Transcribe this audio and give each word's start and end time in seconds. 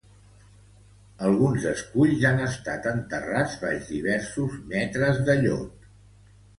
Alguns 1.27 1.67
esculls 1.73 2.25
han 2.31 2.43
estat 2.47 2.89
enterrats 2.95 3.57
baix 3.67 3.93
diversos 3.95 4.61
metres 4.77 5.25
de 5.33 5.41
llot. 5.47 5.91